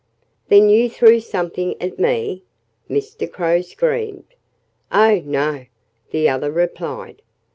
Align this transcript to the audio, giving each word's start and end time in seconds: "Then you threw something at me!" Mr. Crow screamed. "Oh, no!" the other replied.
"Then 0.47 0.67
you 0.71 0.89
threw 0.89 1.19
something 1.19 1.79
at 1.79 1.99
me!" 1.99 2.43
Mr. 2.89 3.31
Crow 3.31 3.61
screamed. 3.61 4.33
"Oh, 4.91 5.21
no!" 5.23 5.67
the 6.09 6.27
other 6.27 6.51
replied. 6.51 7.21